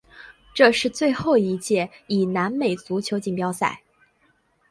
[0.51, 3.79] 这是最后一届以南美足球锦标赛。